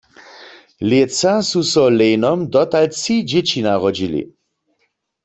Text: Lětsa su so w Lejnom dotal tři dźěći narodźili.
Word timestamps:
Lětsa 0.89 1.33
su 1.49 1.61
so 1.71 1.85
w 1.91 1.95
Lejnom 1.99 2.39
dotal 2.53 2.85
tři 2.95 3.15
dźěći 3.29 3.59
narodźili. 3.65 4.21